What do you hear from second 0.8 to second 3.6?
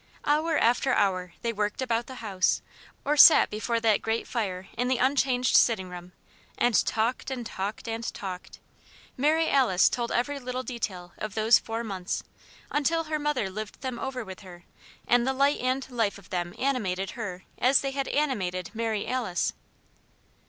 hour they worked about the house or sat